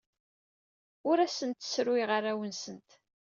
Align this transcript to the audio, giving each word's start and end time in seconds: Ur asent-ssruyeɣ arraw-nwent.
Ur 1.09 1.17
asent-ssruyeɣ 1.19 2.09
arraw-nwent. 2.17 2.89